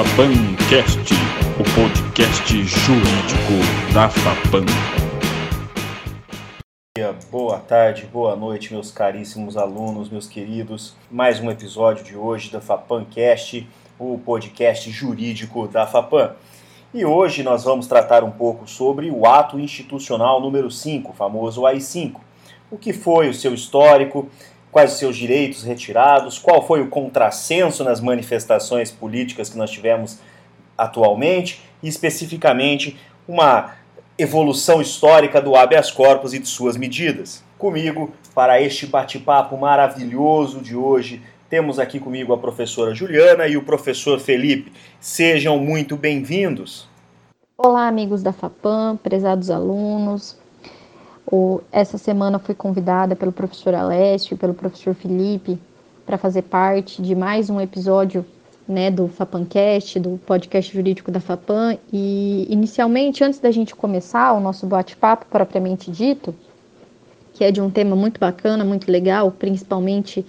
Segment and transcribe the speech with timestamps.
[0.00, 1.12] FAPANcast,
[1.60, 4.64] o podcast jurídico da FAPAN.
[7.30, 10.96] Boa tarde, boa noite, meus caríssimos alunos, meus queridos.
[11.10, 13.68] Mais um episódio de hoje da FAPANcast,
[13.98, 16.32] o podcast jurídico da FAPAN.
[16.94, 21.66] E hoje nós vamos tratar um pouco sobre o ato institucional número 5, o famoso
[21.66, 22.20] AI-5.
[22.70, 24.30] O que foi o seu histórico,
[24.70, 30.18] quais os seus direitos retirados, qual foi o contrassenso nas manifestações políticas que nós tivemos
[30.76, 33.74] atualmente e especificamente uma
[34.18, 37.42] evolução histórica do habeas corpus e de suas medidas.
[37.58, 43.62] Comigo, para este bate-papo maravilhoso de hoje, temos aqui comigo a professora Juliana e o
[43.62, 44.72] professor Felipe.
[45.00, 46.88] Sejam muito bem-vindos.
[47.58, 50.39] Olá, amigos da FAPAM, prezados alunos,
[51.70, 55.58] essa semana fui convidada pelo professor Alessio e pelo professor Felipe
[56.04, 58.24] para fazer parte de mais um episódio
[58.66, 61.76] né, do FAPANcast, do podcast jurídico da FAPAM.
[61.92, 66.34] E inicialmente, antes da gente começar o nosso bate-papo propriamente dito,
[67.32, 70.24] que é de um tema muito bacana, muito legal, principalmente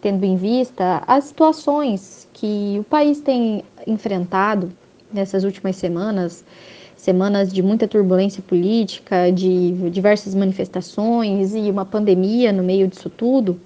[0.00, 4.72] tendo em vista as situações que o país tem enfrentado
[5.12, 6.44] nessas últimas semanas
[7.02, 13.60] semanas de muita turbulência política, de diversas manifestações e uma pandemia no meio disso tudo.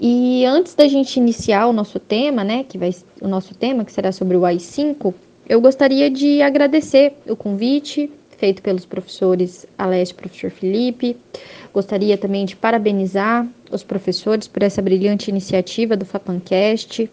[0.00, 3.92] E antes da gente iniciar o nosso tema, né, que vai o nosso tema que
[3.92, 5.12] será sobre o AI-5,
[5.46, 11.16] eu gostaria de agradecer o convite feito pelos professores Alessio e professor Felipe.
[11.74, 17.10] Gostaria também de parabenizar os professores por essa brilhante iniciativa do FAPANcast,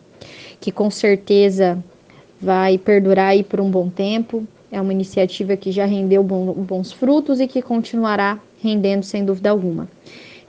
[0.59, 1.83] que com certeza
[2.41, 4.45] vai perdurar aí por um bom tempo.
[4.71, 9.87] É uma iniciativa que já rendeu bons frutos e que continuará rendendo sem dúvida alguma.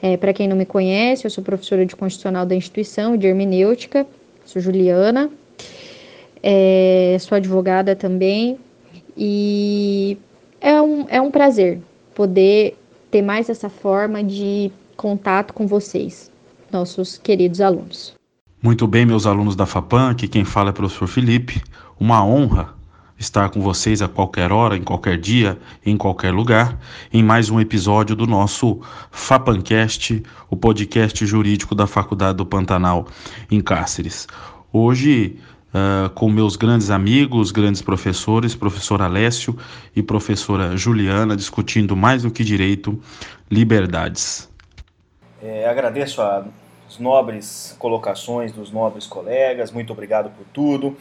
[0.01, 4.07] É, Para quem não me conhece, eu sou professora de Constitucional da instituição de Hermenêutica,
[4.45, 5.31] sou Juliana,
[6.43, 8.59] é, sou advogada também
[9.17, 10.17] e
[10.61, 11.81] é um, é um prazer
[12.15, 12.77] poder
[13.11, 16.31] ter mais essa forma de contato com vocês,
[16.71, 18.15] nossos queridos alunos.
[18.62, 21.61] Muito bem, meus alunos da FAPAM, aqui quem fala é o professor Felipe.
[21.98, 22.75] Uma honra
[23.19, 26.78] estar com vocês a qualquer hora, em qualquer dia, em qualquer lugar,
[27.12, 28.80] em mais um episódio do nosso
[29.10, 33.06] FAPANcast, o podcast jurídico da Faculdade do Pantanal
[33.50, 34.26] em Cáceres.
[34.72, 35.38] Hoje,
[35.72, 39.56] uh, com meus grandes amigos, grandes professores, professor Alessio
[39.94, 43.00] e professora Juliana, discutindo mais do que direito,
[43.50, 44.50] liberdades.
[45.41, 50.97] É, agradeço as nobres colocações dos nobres colegas, muito obrigado por tudo.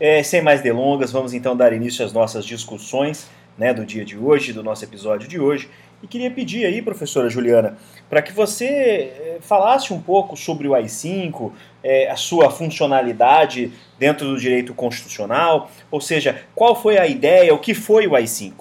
[0.00, 3.28] É, sem mais delongas, vamos então dar início às nossas discussões
[3.58, 5.68] né, do dia de hoje, do nosso episódio de hoje.
[6.02, 7.76] E queria pedir aí, professora Juliana,
[8.08, 11.52] para que você é, falasse um pouco sobre o AI-5,
[11.82, 17.58] é, a sua funcionalidade dentro do direito constitucional, ou seja, qual foi a ideia, o
[17.58, 18.54] que foi o AI-5?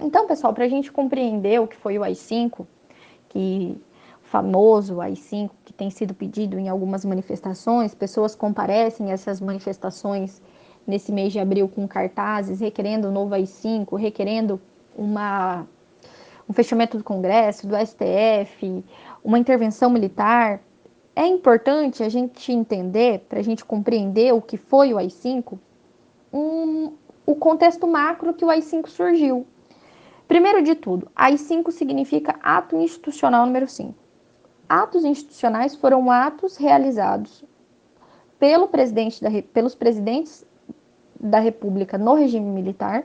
[0.00, 2.66] Então, pessoal, para a gente compreender o que foi o AI-5,
[3.28, 3.76] que
[4.22, 10.40] famoso AI-5, que tem sido pedido em algumas manifestações, pessoas comparecem a essas manifestações
[10.88, 14.58] nesse mês de abril com cartazes requerendo o novo AI-5, requerendo
[14.96, 15.66] uma,
[16.48, 18.82] um fechamento do Congresso, do STF,
[19.22, 20.60] uma intervenção militar.
[21.14, 25.58] É importante a gente entender, para a gente compreender o que foi o AI-5,
[26.32, 26.92] um,
[27.26, 29.46] o contexto macro que o AI-5 surgiu.
[30.26, 33.94] Primeiro de tudo, AI-5 significa ato institucional número 5.
[34.68, 37.44] Atos institucionais foram atos realizados
[38.38, 40.46] pelo presidente da, pelos presidentes
[41.18, 43.04] da República no regime militar,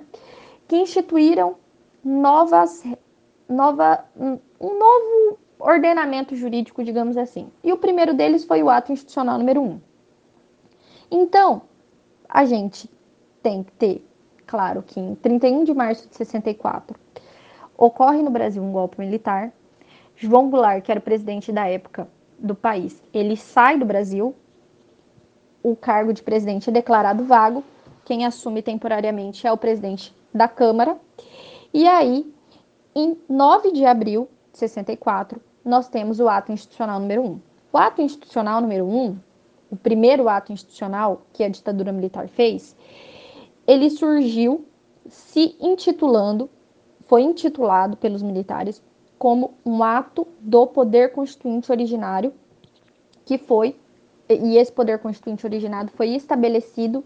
[0.67, 1.55] que instituíram
[2.03, 2.83] novas,
[3.47, 7.49] nova, um novo ordenamento jurídico, digamos assim.
[7.63, 9.81] E o primeiro deles foi o ato institucional número 1.
[11.09, 11.61] Então,
[12.27, 12.89] a gente
[13.41, 14.07] tem que ter,
[14.45, 16.97] claro, que em 31 de março de 64
[17.77, 19.51] ocorre no Brasil um golpe militar.
[20.15, 22.07] João Goulart, que era o presidente da época
[22.37, 24.35] do país, ele sai do Brasil.
[25.61, 27.63] O cargo de presidente é declarado vago
[28.05, 30.97] quem assume temporariamente é o presidente da Câmara.
[31.73, 32.31] E aí,
[32.95, 37.41] em 9 de abril de 64, nós temos o ato institucional número 1.
[37.71, 39.17] O ato institucional número 1,
[39.71, 42.75] o primeiro ato institucional que a ditadura militar fez,
[43.65, 44.65] ele surgiu
[45.07, 46.49] se intitulando,
[47.07, 48.81] foi intitulado pelos militares
[49.17, 52.33] como um ato do poder constituinte originário,
[53.25, 53.75] que foi,
[54.29, 57.03] e esse poder constituinte originado foi estabelecido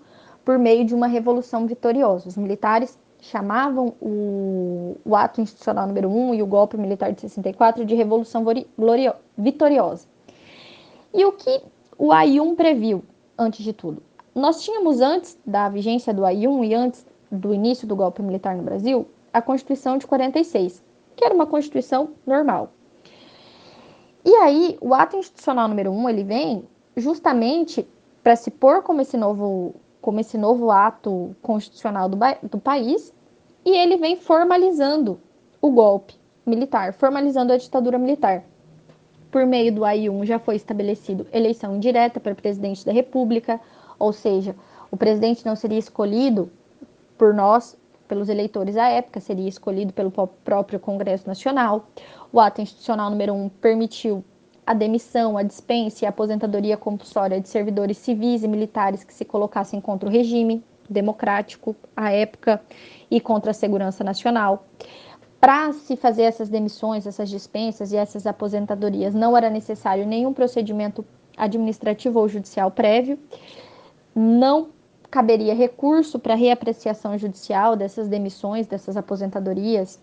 [0.47, 2.29] por meio de uma revolução vitoriosa.
[2.29, 7.83] Os militares chamavam o, o ato institucional número 1 e o golpe militar de 64
[7.83, 8.45] de revolução
[9.37, 10.07] vitoriosa.
[11.13, 11.61] E o que
[11.97, 13.03] o AI1 previu,
[13.37, 14.01] antes de tudo?
[14.33, 18.63] nós tínhamos antes da vigência do AI-1 e antes do início do golpe militar no
[18.63, 20.81] Brasil, a Constituição de 46,
[21.17, 22.71] que era uma Constituição normal.
[24.23, 26.63] E aí, o ato institucional número 1, ele vem
[26.95, 27.85] justamente
[28.23, 29.73] para se pôr como esse novo,
[30.07, 33.13] como esse novo ato constitucional do, do país,
[33.65, 35.19] e ele vem formalizando
[35.61, 36.13] o golpe
[36.45, 38.45] militar, formalizando a ditadura militar.
[39.29, 43.59] Por meio do AI-1 já foi estabelecido eleição indireta para presidente da República,
[43.99, 44.55] ou seja,
[44.89, 46.49] o presidente não seria escolhido
[47.17, 47.77] por nós,
[48.07, 51.85] pelos eleitores à época, seria escolhido pelo próprio Congresso Nacional.
[52.31, 54.23] O ato institucional número 1 permitiu
[54.67, 59.23] a demissão, a dispensa e a aposentadoria compulsória de servidores civis e militares que se
[59.23, 62.61] colocassem contra o regime democrático à época
[63.09, 64.65] e contra a segurança nacional.
[65.39, 71.05] Para se fazer essas demissões, essas dispensas e essas aposentadorias, não era necessário nenhum procedimento
[71.37, 73.17] administrativo ou judicial prévio,
[74.13, 74.67] não
[75.09, 79.97] caberia recurso para reapreciação judicial dessas demissões, dessas aposentadorias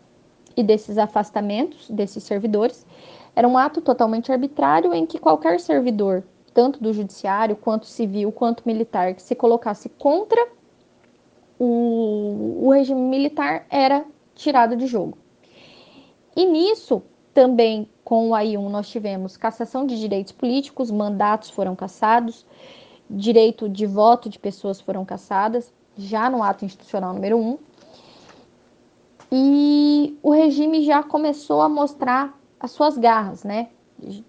[0.57, 2.87] e desses afastamentos desses servidores.
[3.37, 6.23] Era um ato totalmente arbitrário em que qualquer servidor,
[6.53, 10.49] tanto do judiciário quanto civil quanto militar, que se colocasse contra
[11.59, 14.05] o, o regime militar era
[14.35, 15.19] tirado de jogo.
[16.37, 17.03] E nisso,
[17.33, 22.47] também com o AI1, nós tivemos cassação de direitos políticos, mandatos foram cassados,
[23.09, 27.59] direito de voto de pessoas foram cassadas, já no ato institucional número 1.
[29.33, 33.69] E o regime já começou a mostrar as suas garras, né?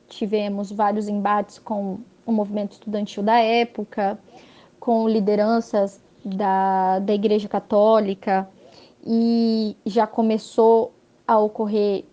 [0.07, 4.19] Tivemos vários embates com o movimento estudantil da época,
[4.79, 8.47] com lideranças da, da Igreja Católica,
[9.05, 10.93] e já começou
[11.27, 12.05] a ocorrer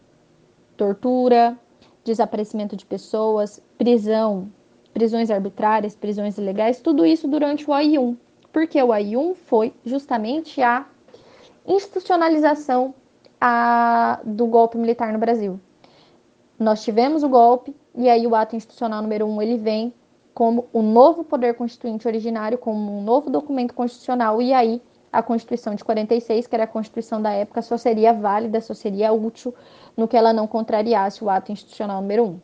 [0.76, 1.58] tortura,
[2.04, 4.50] desaparecimento de pessoas, prisão
[4.92, 8.16] prisões arbitrárias, prisões ilegais, tudo isso durante o AI-1,
[8.52, 10.86] porque o AI-1 foi justamente a
[11.66, 12.94] institucionalização
[13.40, 15.58] a, do golpe militar no Brasil.
[16.62, 19.92] Nós tivemos o golpe e aí o ato institucional número 1 ele vem
[20.32, 24.80] como o novo poder constituinte originário, como um novo documento constitucional e aí
[25.12, 29.12] a Constituição de 46, que era a Constituição da época, só seria válida, só seria
[29.12, 29.54] útil
[29.94, 32.40] no que ela não contrariasse o ato institucional número 1.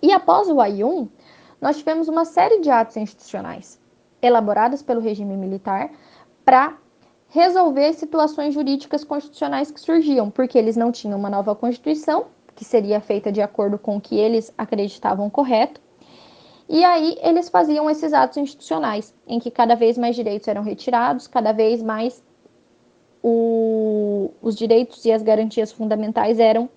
[0.00, 1.08] E após o AI-1,
[1.60, 3.78] nós tivemos uma série de atos institucionais
[4.22, 5.90] elaborados pelo regime militar
[6.42, 6.78] para
[7.28, 13.00] resolver situações jurídicas constitucionais que surgiam, porque eles não tinham uma nova Constituição, que seria
[13.00, 15.80] feita de acordo com o que eles acreditavam correto.
[16.68, 21.26] E aí eles faziam esses atos institucionais, em que cada vez mais direitos eram retirados,
[21.26, 22.22] cada vez mais
[23.22, 26.68] o, os direitos e as garantias fundamentais eram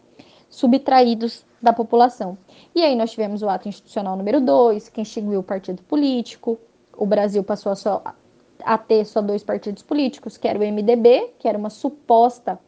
[0.50, 2.38] subtraídos da população.
[2.74, 6.58] E aí nós tivemos o ato institucional número 2, que extinguiu o partido político.
[6.96, 8.04] O Brasil passou a, só,
[8.64, 12.60] a ter só dois partidos políticos, que era o MDB, que era uma suposta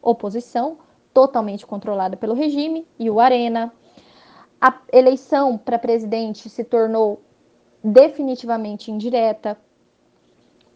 [0.00, 0.78] oposição,
[1.12, 3.72] totalmente controlada pelo regime, e o Arena.
[4.60, 7.20] A eleição para presidente se tornou
[7.82, 9.56] definitivamente indireta,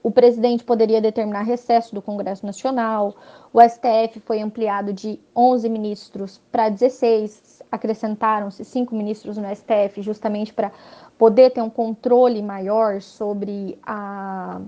[0.02, 3.14] o presidente poderia determinar recesso do Congresso Nacional,
[3.52, 10.52] o STF foi ampliado de 11 ministros para 16, acrescentaram-se cinco ministros no STF, justamente
[10.52, 10.73] para
[11.17, 14.61] poder ter um controle maior sobre, a,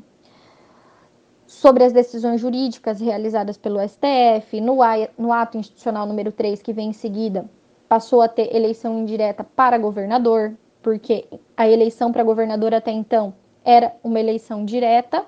[1.65, 4.61] sobre as decisões jurídicas realizadas pelo STF.
[4.61, 4.77] No,
[5.17, 7.47] no ato institucional número 3, que vem em seguida,
[7.89, 13.33] passou a ter eleição indireta para governador, porque a eleição para governador até então
[13.65, 15.25] era uma eleição direta,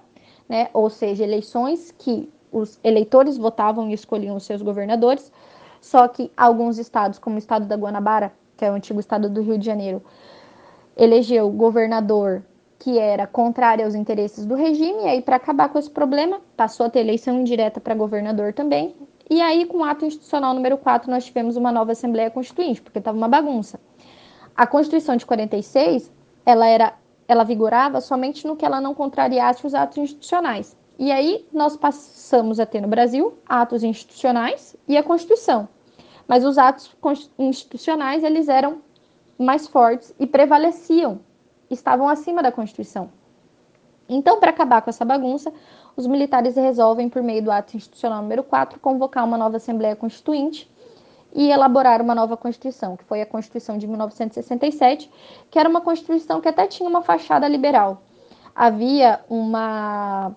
[0.47, 0.69] né?
[0.75, 5.33] ou seja, eleições que os eleitores votavam e escolhiam os seus governadores,
[5.81, 9.41] só que alguns estados, como o estado da Guanabara, que é o antigo estado do
[9.41, 10.03] Rio de Janeiro,
[10.99, 12.43] elegeu governador
[12.79, 16.87] que era contrário aos interesses do regime, e aí, para acabar com esse problema, passou
[16.87, 18.95] a ter eleição indireta para governador também.
[19.29, 22.99] E aí, com o ato institucional número 4, nós tivemos uma nova Assembleia Constituinte, porque
[22.99, 23.81] estava uma bagunça.
[24.55, 26.13] A Constituição de 46,
[26.45, 26.95] ela era
[27.29, 30.77] ela vigorava somente no que ela não contrariasse os atos institucionais.
[30.99, 35.69] E aí nós passamos a ter no Brasil atos institucionais e a Constituição.
[36.27, 36.97] Mas os atos
[37.39, 38.81] institucionais eles eram
[39.39, 41.21] mais fortes e prevaleciam,
[41.71, 43.11] estavam acima da Constituição.
[44.09, 45.53] Então, para acabar com essa bagunça,
[45.97, 50.71] os militares resolvem, por meio do ato institucional número 4, convocar uma nova Assembleia Constituinte
[51.35, 55.11] e elaborar uma nova Constituição, que foi a Constituição de 1967,
[55.51, 58.03] que era uma Constituição que até tinha uma fachada liberal.
[58.55, 60.35] Havia uma,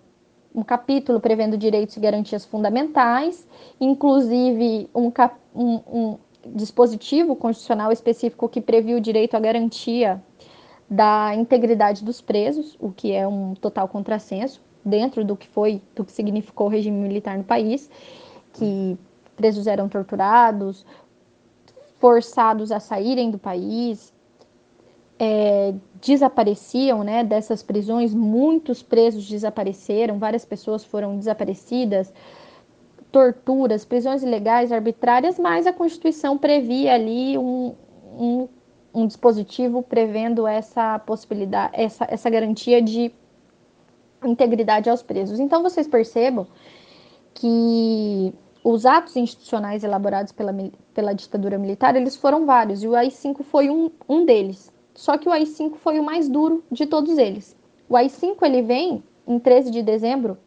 [0.53, 3.47] um capítulo prevendo direitos e garantias fundamentais,
[3.79, 5.11] inclusive um,
[5.55, 6.17] um, um
[6.47, 10.21] dispositivo constitucional específico que previa o direito à garantia
[10.89, 16.03] da integridade dos presos, o que é um total contrassenso dentro do que foi, do
[16.03, 17.89] que significou o regime militar no país,
[18.53, 18.97] que
[19.35, 20.85] presos eram torturados,
[21.99, 24.13] forçados a saírem do país,
[25.19, 32.11] é, desapareciam né, dessas prisões, muitos presos desapareceram, várias pessoas foram desaparecidas,
[33.11, 37.75] torturas, prisões ilegais, arbitrárias, mas a Constituição previa ali um,
[38.17, 38.47] um,
[38.93, 43.11] um dispositivo prevendo essa possibilidade, essa, essa garantia de
[44.23, 45.39] integridade aos presos.
[45.39, 46.47] Então vocês percebam
[47.33, 50.53] que os atos institucionais elaborados pela,
[50.93, 54.71] pela ditadura militar, eles foram vários, e o AI-5 foi um, um deles.
[54.93, 57.55] Só que o AI-5 foi o mais duro de todos eles.
[57.87, 60.37] O AI-5 ele vem em 13 de dezembro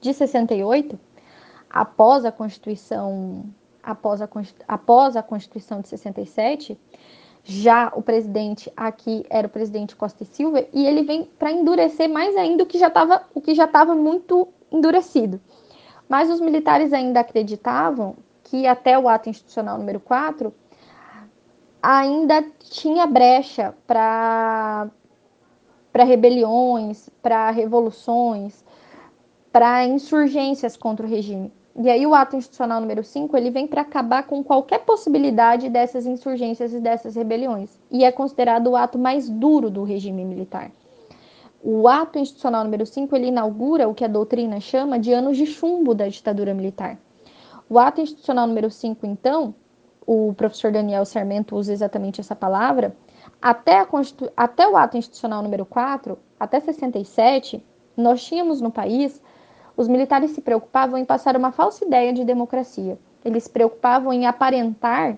[0.00, 0.98] de 68,
[1.68, 3.44] após a Constituição,
[3.82, 4.28] após a,
[4.68, 6.78] após a Constituição de 67,
[7.42, 12.08] já o presidente aqui era o presidente Costa e Silva e ele vem para endurecer
[12.08, 15.40] mais ainda o que já estava o que já estava muito endurecido.
[16.08, 20.52] Mas os militares ainda acreditavam que até o ato institucional número 4
[21.82, 24.88] ainda tinha brecha para
[25.92, 28.64] para rebeliões, para revoluções,
[29.50, 31.52] para insurgências contra o regime.
[31.82, 36.04] E aí o ato institucional número 5, ele vem para acabar com qualquer possibilidade dessas
[36.04, 40.70] insurgências e dessas rebeliões, e é considerado o ato mais duro do regime militar.
[41.64, 45.46] O ato institucional número 5, ele inaugura o que a doutrina chama de anos de
[45.46, 46.98] chumbo da ditadura militar.
[47.66, 49.54] O ato institucional número 5, então,
[50.06, 52.94] o professor Daniel Sarmento usa exatamente essa palavra,
[53.40, 53.86] até,
[54.36, 57.64] até o ato institucional número 4, até 67,
[57.96, 59.22] nós tínhamos no país
[59.80, 62.98] os militares se preocupavam em passar uma falsa ideia de democracia.
[63.24, 65.16] Eles se preocupavam em aparentar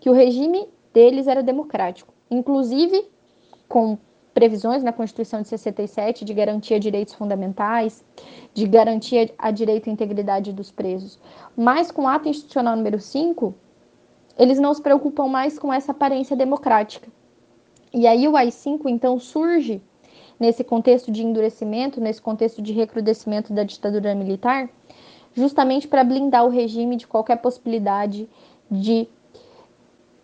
[0.00, 3.08] que o regime deles era democrático, inclusive
[3.68, 3.96] com
[4.34, 8.04] previsões na Constituição de 67 de garantia de direitos fundamentais,
[8.52, 11.20] de garantia a direito à integridade dos presos.
[11.56, 13.54] Mas com o ato institucional número 5,
[14.36, 17.08] eles não se preocupam mais com essa aparência democrática.
[17.94, 19.80] E aí o AI-5 então surge
[20.40, 24.70] nesse contexto de endurecimento, nesse contexto de recrudescimento da ditadura militar,
[25.34, 28.26] justamente para blindar o regime de qualquer possibilidade
[28.70, 29.06] de,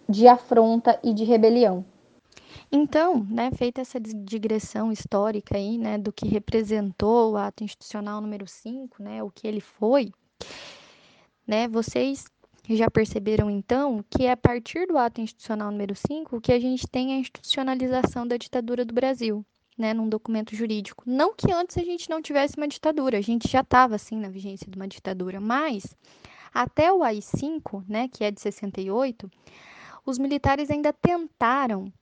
[0.09, 1.85] de afronta e de rebelião.
[2.73, 8.49] Então, né, feita essa digressão histórica aí, né, do que representou o ato institucional número
[8.49, 10.11] 5, né, o que ele foi,
[11.47, 12.25] né, vocês
[12.69, 16.89] já perceberam então que é a partir do ato institucional número 5 que a gente
[16.89, 21.05] tem a institucionalização da ditadura do Brasil né, num documento jurídico.
[21.07, 24.29] Não que antes a gente não tivesse uma ditadura, a gente já estava assim na
[24.29, 25.95] vigência de uma ditadura, mas
[26.53, 29.31] até o AI-5, né, que é de 68,
[30.05, 31.93] os militares ainda tentaram,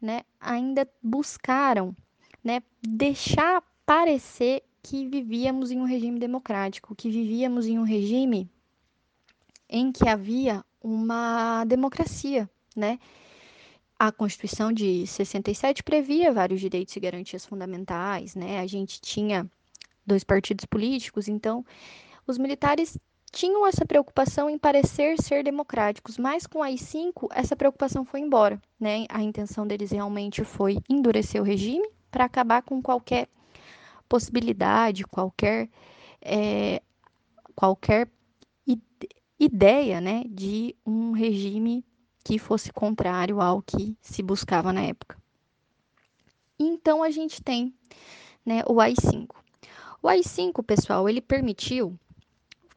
[0.00, 1.94] né, ainda buscaram,
[2.42, 8.50] né, deixar parecer que vivíamos em um regime democrático, que vivíamos em um regime
[9.68, 12.98] em que havia uma democracia, né?
[14.00, 18.58] A Constituição de 67 previa vários direitos e garantias fundamentais, né?
[18.58, 19.46] A gente tinha
[20.06, 21.62] dois partidos políticos, então
[22.26, 22.96] os militares
[23.30, 28.58] tinham essa preocupação em parecer ser democráticos, mas com a AI-5 essa preocupação foi embora,
[28.80, 29.04] né?
[29.10, 33.28] A intenção deles realmente foi endurecer o regime para acabar com qualquer
[34.08, 35.68] possibilidade, qualquer
[36.22, 36.80] é,
[37.54, 38.08] qualquer
[39.38, 41.84] ideia, né, de um regime
[42.24, 45.16] que fosse contrário ao que se buscava na época.
[46.58, 47.74] Então a gente tem
[48.44, 49.34] né, o AI-5.
[50.02, 51.98] O AI-5, pessoal, ele permitiu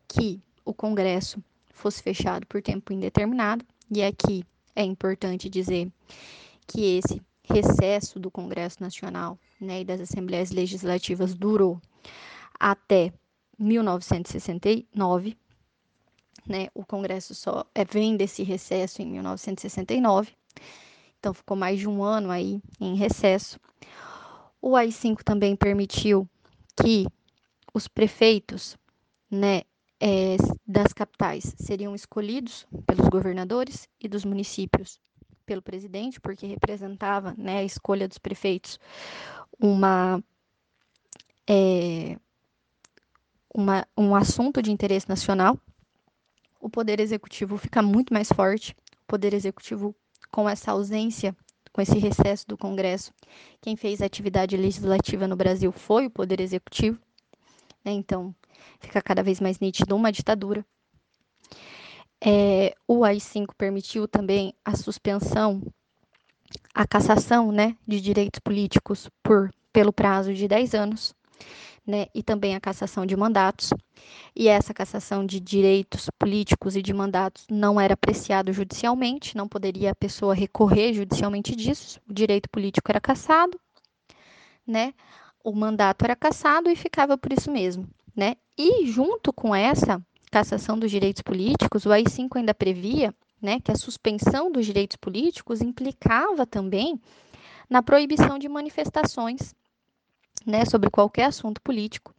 [0.07, 4.45] que o Congresso fosse fechado por tempo indeterminado, e aqui
[4.75, 5.91] é importante dizer
[6.65, 11.81] que esse recesso do Congresso Nacional né, e das Assembleias Legislativas durou
[12.59, 13.13] até
[13.59, 15.37] 1969,
[16.47, 16.67] né?
[16.73, 20.31] O Congresso só é, vem desse recesso em 1969,
[21.19, 23.59] então ficou mais de um ano aí em recesso.
[24.61, 26.27] O AI-5 também permitiu
[26.75, 27.05] que
[27.73, 28.77] os prefeitos,
[29.29, 29.61] né,
[29.99, 34.99] é, das capitais seriam escolhidos pelos governadores e dos municípios
[35.45, 38.79] pelo presidente, porque representava né, a escolha dos prefeitos
[39.59, 40.23] uma,
[41.47, 42.17] é,
[43.53, 45.57] uma, um assunto de interesse nacional
[46.63, 48.73] o poder executivo fica muito mais forte.
[49.03, 49.93] O poder executivo,
[50.31, 51.35] com essa ausência,
[51.73, 53.11] com esse recesso do Congresso,
[53.59, 56.97] quem fez a atividade legislativa no Brasil foi o poder executivo.
[57.83, 57.91] Né?
[57.91, 58.33] Então,
[58.79, 60.65] fica cada vez mais nítido uma ditadura.
[62.25, 65.61] É, o AI-5 permitiu também a suspensão
[66.73, 71.13] a cassação né, de direitos políticos por, pelo prazo de 10 anos,
[71.85, 73.71] né, e também a cassação de mandatos.
[74.35, 79.91] E essa cassação de direitos políticos e de mandatos não era apreciado judicialmente, não poderia
[79.91, 81.99] a pessoa recorrer judicialmente disso.
[82.09, 83.59] O direito político era cassado,
[84.65, 84.93] né?
[85.43, 88.37] O mandato era cassado e ficava por isso mesmo, né?
[88.57, 93.75] E junto com essa cassação dos direitos políticos, o AI-5 ainda previa, né, que a
[93.75, 96.99] suspensão dos direitos políticos implicava também
[97.69, 99.53] na proibição de manifestações
[100.45, 102.13] né, sobre qualquer assunto político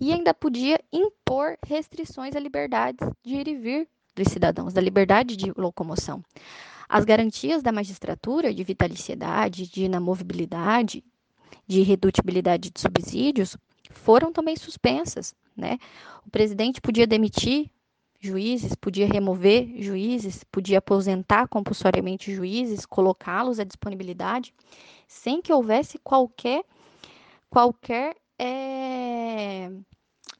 [0.00, 5.36] e ainda podia impor restrições à liberdade de ir e vir dos cidadãos, da liberdade
[5.36, 6.22] de locomoção.
[6.88, 11.04] As garantias da magistratura de vitaliciedade, de inamovibilidade,
[11.66, 13.56] de redutibilidade de subsídios
[13.92, 15.34] foram também suspensas.
[15.56, 15.78] Né?
[16.26, 17.70] O presidente podia demitir
[18.20, 24.52] juízes, podia remover juízes, podia aposentar compulsoriamente juízes, colocá-los à disponibilidade,
[25.06, 26.64] sem que houvesse qualquer
[27.50, 29.70] qualquer é,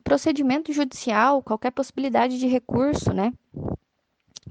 [0.05, 3.33] procedimento judicial, qualquer possibilidade de recurso, né?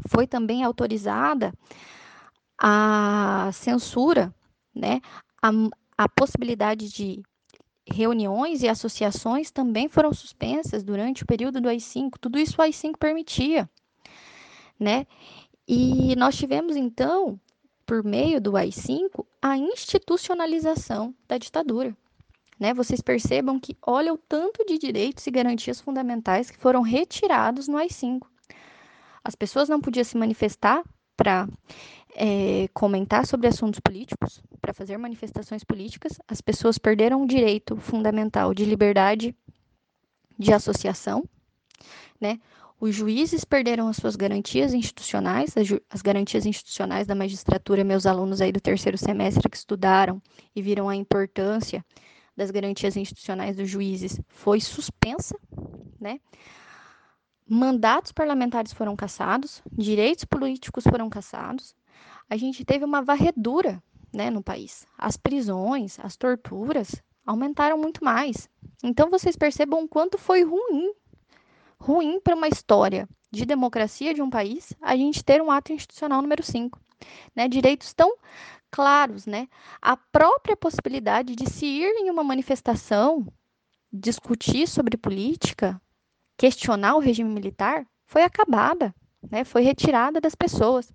[0.08, 1.54] Foi também autorizada
[2.62, 4.34] a censura,
[4.75, 5.01] né?
[5.42, 5.50] A,
[5.98, 7.24] a possibilidade de
[7.88, 12.12] reuniões e associações também foram suspensas durante o período do AI-5.
[12.20, 13.70] Tudo isso o AI-5 permitia,
[14.78, 15.08] né?
[15.68, 17.39] E nós tivemos então,
[17.86, 21.96] por meio do AI-5, a institucionalização da ditadura
[22.60, 27.68] né, vocês percebam que olha o tanto de direitos e garantias fundamentais que foram retirados
[27.68, 28.28] no AI-5.
[29.24, 30.84] As pessoas não podiam se manifestar
[31.16, 31.48] para
[32.16, 36.20] é, comentar sobre assuntos políticos, para fazer manifestações políticas.
[36.28, 39.36] As pessoas perderam o direito fundamental de liberdade
[40.38, 41.24] de associação,
[42.20, 42.39] né?
[42.82, 47.84] Os juízes perderam as suas garantias institucionais, as, as, garantias institucionais da magistratura.
[47.84, 50.22] Meus alunos aí do terceiro semestre que estudaram
[50.56, 51.84] e viram a importância
[52.39, 55.38] das garantias institucionais dos juízes foi suspensa,
[56.00, 56.22] né?
[57.46, 61.75] Mandatos parlamentares foram cassados, direitos políticos foram cassados.
[62.30, 64.88] A gente teve uma varredura, né, no país.
[64.97, 68.49] As prisões, as torturas aumentaram muito mais.
[68.82, 70.93] Então vocês percebam o quanto foi ruim,
[71.78, 76.21] ruim para uma história de democracia de um país, a gente ter um ato institucional
[76.21, 76.80] número 5,
[77.36, 77.49] né?
[77.49, 78.15] Direitos tão
[78.71, 79.47] claros, né?
[79.82, 83.25] A própria possibilidade de se ir em uma manifestação,
[83.91, 85.82] discutir sobre política,
[86.38, 88.93] questionar o regime militar, foi acabada,
[89.29, 89.43] né?
[89.43, 90.91] Foi retirada das pessoas.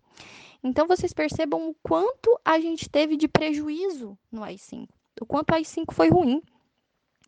[0.62, 4.88] Então vocês percebam o quanto a gente teve de prejuízo no AI-5,
[5.20, 6.42] o quanto o AI-5 foi ruim.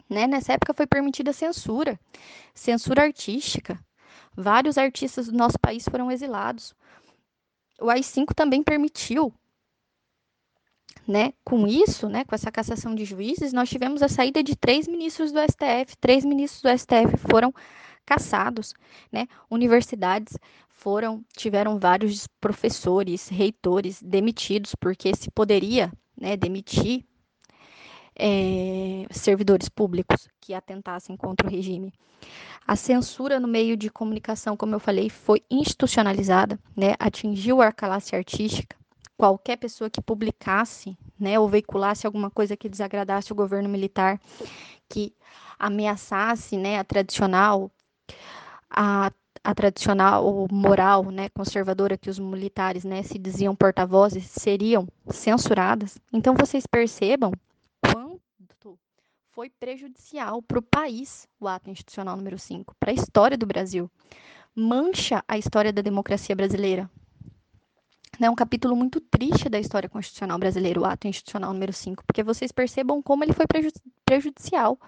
[0.08, 0.26] Né?
[0.26, 1.98] Nessa época foi permitida censura,
[2.54, 3.78] censura artística.
[4.34, 6.74] Vários artistas do nosso país foram exilados.
[7.80, 9.34] O AI-5 também permitiu
[11.06, 14.88] né, com isso, né, com essa cassação de juízes, nós tivemos a saída de três
[14.88, 15.96] ministros do STF.
[16.00, 17.54] Três ministros do STF foram
[18.04, 18.72] cassados,
[19.10, 19.26] né?
[19.50, 20.38] Universidades
[20.68, 27.04] foram tiveram vários professores, reitores demitidos porque se poderia, né, demitir
[28.14, 31.92] é, servidores públicos que atentassem contra o regime.
[32.66, 36.94] A censura no meio de comunicação, como eu falei, foi institucionalizada, né?
[36.98, 38.76] Atingiu a classe artística,
[39.16, 44.20] qualquer pessoa que publicasse, né, ou veiculasse alguma coisa que desagradasse o governo militar,
[44.88, 45.14] que
[45.58, 47.70] ameaçasse, né, a tradicional
[48.70, 49.10] a,
[49.42, 55.98] a tradicional moral, né, conservadora que os militares, né, se diziam porta-vozes, seriam censuradas.
[56.12, 57.32] Então vocês percebam
[57.80, 58.78] quanto
[59.30, 63.90] foi prejudicial para o país o ato institucional número 5, para a história do Brasil.
[64.54, 66.90] Mancha a história da democracia brasileira,
[68.24, 72.22] é um capítulo muito triste da história constitucional brasileira, o ato institucional número 5, porque
[72.22, 73.46] vocês percebam como ele foi
[74.04, 74.78] prejudicial,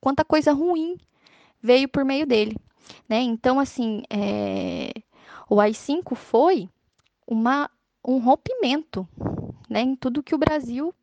[0.00, 0.96] quanta coisa ruim
[1.62, 2.56] veio por meio dele.
[3.08, 3.20] Né?
[3.20, 4.92] Então, assim, é...
[5.48, 6.68] o AI-5 foi
[7.26, 7.70] uma,
[8.06, 9.06] um rompimento
[9.68, 10.94] né, em tudo que o Brasil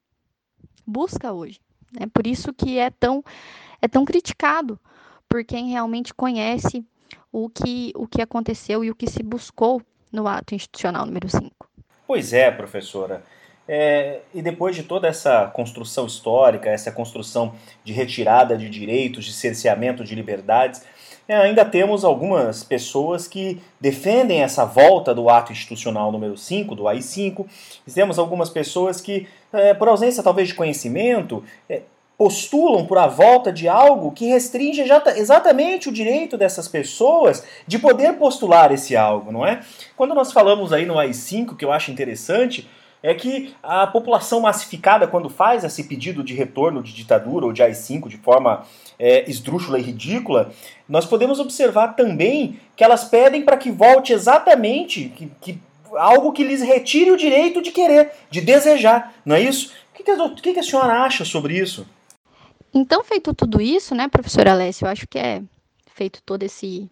[0.85, 1.59] busca hoje.
[1.91, 2.07] Né?
[2.07, 3.23] Por isso que é tão,
[3.81, 4.79] é tão criticado
[5.27, 6.85] por quem realmente conhece
[7.31, 11.54] o que, o que aconteceu e o que se buscou no ato institucional número 5.
[12.07, 13.23] Pois é, professora.
[13.67, 19.33] É, e depois de toda essa construção histórica, essa construção de retirada de direitos, de
[19.33, 20.83] cerceamento de liberdades,
[21.27, 26.87] é, ainda temos algumas pessoas que defendem essa volta do ato institucional número 5, do
[26.87, 27.47] AI-5.
[27.91, 31.81] Temos algumas pessoas que, é, por ausência talvez de conhecimento, é,
[32.17, 34.81] postulam por a volta de algo que restringe
[35.15, 39.61] exatamente o direito dessas pessoas de poder postular esse algo, não é?
[39.97, 42.67] Quando nós falamos aí no AI-5, que eu acho interessante,
[43.03, 47.61] é que a população massificada, quando faz esse pedido de retorno de ditadura ou de
[47.61, 48.63] AI-5 de forma
[48.97, 50.51] é, esdrúxula e ridícula,
[50.87, 55.59] nós podemos observar também que elas pedem para que volte exatamente que, que,
[55.97, 59.71] algo que lhes retire o direito de querer, de desejar, não é isso?
[59.93, 61.85] O que, que, a, que, que a senhora acha sobre isso?
[62.77, 65.41] Então, feito tudo isso, né, professora Alessia, eu acho que é
[65.87, 66.91] feito todo esse,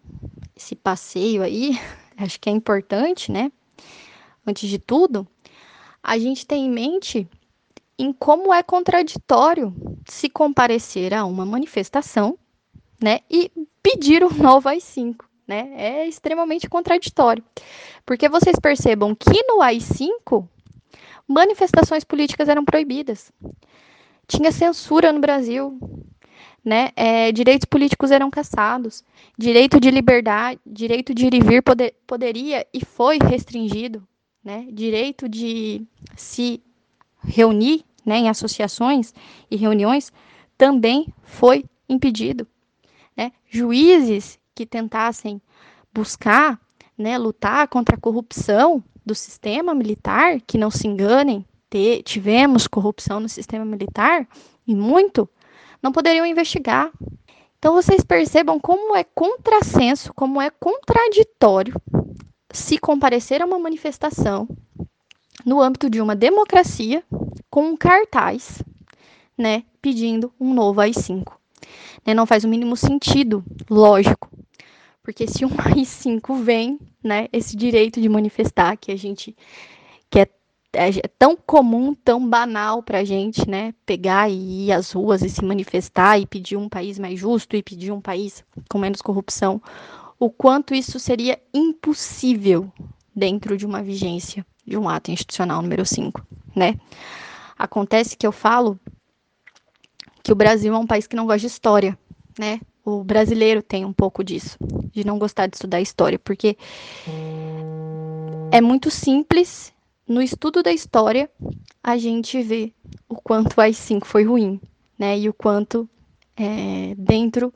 [0.56, 1.78] esse passeio aí,
[2.16, 3.52] acho que é importante, né?
[4.46, 5.28] Antes de tudo,
[6.02, 7.28] a gente tem em mente
[7.98, 9.74] em como é contraditório
[10.08, 12.38] se comparecer a uma manifestação,
[12.98, 13.50] né, e
[13.82, 15.16] pedir um novo AI-5,
[15.46, 15.70] né?
[15.76, 17.44] É extremamente contraditório.
[18.06, 20.48] Porque vocês percebam que no AI-5
[21.28, 23.30] manifestações políticas eram proibidas.
[24.26, 25.78] Tinha censura no Brasil,
[26.64, 26.90] né?
[26.96, 29.04] É, direitos políticos eram caçados,
[29.36, 34.06] direito de liberdade, direito de ir e vir poder, poderia e foi restringido,
[34.42, 34.66] né?
[34.72, 36.62] Direito de se
[37.22, 39.14] reunir, né, em associações
[39.50, 40.12] e reuniões
[40.58, 42.46] também foi impedido,
[43.16, 43.32] né?
[43.48, 45.40] Juízes que tentassem
[45.92, 46.60] buscar,
[46.96, 51.44] né, lutar contra a corrupção do sistema militar, que não se enganem,
[52.04, 54.26] tivemos corrupção no sistema militar
[54.66, 55.28] e muito,
[55.82, 56.90] não poderiam investigar.
[57.58, 61.74] Então vocês percebam como é contrassenso, como é contraditório
[62.52, 64.48] se comparecer a uma manifestação
[65.44, 67.02] no âmbito de uma democracia
[67.50, 68.62] com um cartaz,
[69.36, 71.32] né, pedindo um novo AI-5.
[72.06, 74.30] Né, não faz o mínimo sentido, lógico,
[75.02, 79.36] porque se um AI-5 vem, né, esse direito de manifestar que a gente
[80.74, 83.74] é é, tão comum, tão banal para a gente, né?
[83.86, 87.62] Pegar e ir às ruas e se manifestar e pedir um país mais justo e
[87.62, 89.60] pedir um país com menos corrupção.
[90.18, 92.70] O quanto isso seria impossível
[93.14, 96.78] dentro de uma vigência de um ato institucional número 5, né?
[97.58, 98.78] Acontece que eu falo
[100.22, 101.98] que o Brasil é um país que não gosta de história,
[102.38, 102.60] né?
[102.84, 104.56] O brasileiro tem um pouco disso,
[104.92, 106.56] de não gostar de estudar história, porque
[108.50, 109.73] é muito simples
[110.06, 111.30] no estudo da história,
[111.82, 112.72] a gente vê
[113.08, 114.60] o quanto o AI-5 foi ruim,
[114.98, 115.18] né?
[115.18, 115.88] E o quanto
[116.36, 117.52] é, dentro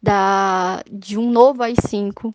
[0.00, 2.32] da, de um novo AI-5,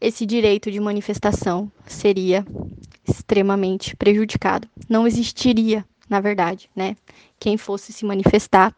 [0.00, 2.46] esse direito de manifestação seria
[3.06, 4.68] extremamente prejudicado.
[4.88, 6.96] Não existiria, na verdade, né?
[7.38, 8.74] Quem fosse se manifestar,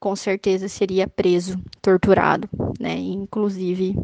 [0.00, 2.48] com certeza seria preso, torturado,
[2.80, 2.96] né?
[2.98, 3.94] Inclusive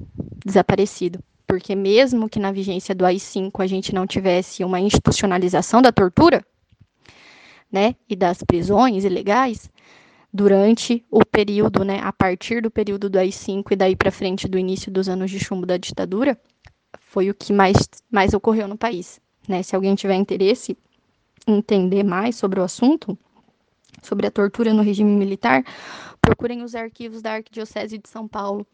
[0.44, 5.92] desaparecido porque mesmo que na vigência do AI-5 a gente não tivesse uma institucionalização da
[5.92, 6.44] tortura,
[7.70, 9.68] né, e das prisões ilegais,
[10.32, 14.58] durante o período, né, a partir do período do AI-5 e daí para frente do
[14.58, 16.38] início dos anos de chumbo da ditadura,
[17.00, 17.76] foi o que mais,
[18.10, 19.20] mais ocorreu no país.
[19.48, 19.62] Né?
[19.62, 20.76] Se alguém tiver interesse
[21.46, 23.16] em entender mais sobre o assunto,
[24.02, 25.64] sobre a tortura no regime militar,
[26.20, 28.66] procurem os arquivos da Arquidiocese de São Paulo.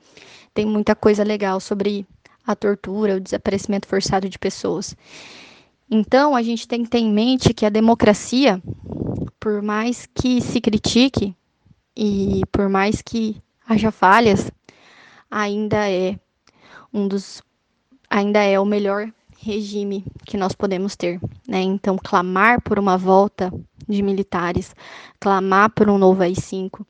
[0.55, 2.07] Tem muita coisa legal sobre
[2.53, 4.97] a tortura, o desaparecimento forçado de pessoas.
[5.91, 8.63] Então, a gente tem que ter em mente que a democracia,
[9.39, 11.35] por mais que se critique
[11.97, 14.51] e por mais que haja falhas,
[15.31, 16.19] ainda é
[16.93, 17.43] um dos
[18.09, 21.61] ainda é o melhor regime que nós podemos ter, né?
[21.63, 23.53] Então, clamar por uma volta
[23.89, 24.75] de militares,
[25.19, 26.85] clamar por um novo AI-5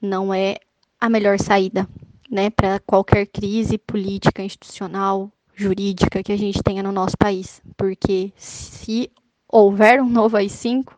[0.00, 0.56] não é
[1.00, 1.88] a melhor saída,
[2.32, 7.60] né, para qualquer crise política, institucional, jurídica que a gente tenha no nosso país.
[7.76, 9.10] Porque se
[9.46, 10.94] houver um novo AI-5,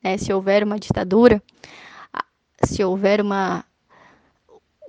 [0.00, 1.42] né, se houver uma ditadura,
[2.62, 3.64] se houver uma,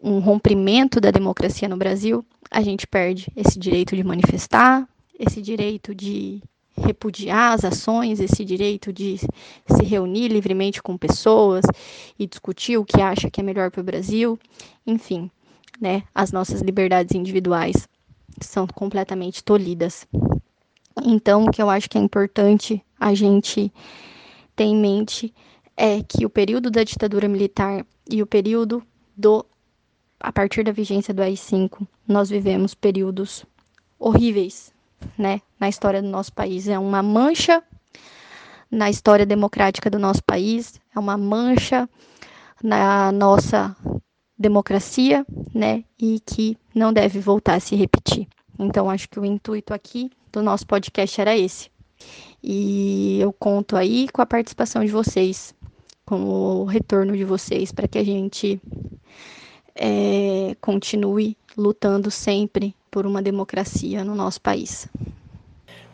[0.03, 5.95] um rompimento da democracia no Brasil, a gente perde esse direito de manifestar, esse direito
[5.95, 6.39] de
[6.77, 11.65] repudiar as ações, esse direito de se reunir livremente com pessoas
[12.17, 14.37] e discutir o que acha que é melhor para o Brasil,
[14.85, 15.31] enfim
[15.79, 17.87] né, as nossas liberdades individuais
[18.41, 20.07] são completamente tolhidas.
[21.03, 23.71] Então, o que eu acho que é importante a gente
[24.55, 25.33] ter em mente
[25.77, 28.83] é que o período da ditadura militar e o período
[29.15, 29.45] do
[30.19, 33.45] a partir da vigência do AI-5, nós vivemos períodos
[33.97, 34.73] horríveis,
[35.17, 36.67] né, na história do nosso país.
[36.67, 37.63] É uma mancha
[38.69, 41.89] na história democrática do nosso país, é uma mancha
[42.61, 43.75] na nossa
[44.39, 48.25] democracia, né, e que não deve voltar a se repetir.
[48.57, 51.69] Então, acho que o intuito aqui do nosso podcast era esse.
[52.41, 55.53] E eu conto aí com a participação de vocês,
[56.05, 58.61] com o retorno de vocês, para que a gente
[59.75, 64.87] é, continue lutando sempre por uma democracia no nosso país.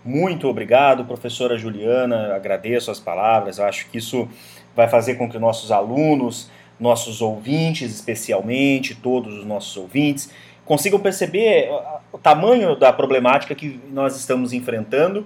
[0.04, 2.36] Muito obrigado, professora Juliana.
[2.36, 3.60] Agradeço as palavras.
[3.60, 4.28] Acho que isso
[4.76, 10.30] vai fazer com que nossos alunos, nossos ouvintes, especialmente, todos os nossos ouvintes,
[10.66, 11.70] consigam perceber
[12.12, 15.26] o tamanho da problemática que nós estamos enfrentando